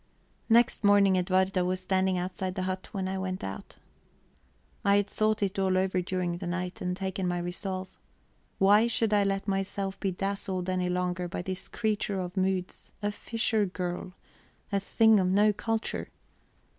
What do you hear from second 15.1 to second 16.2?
of no culture?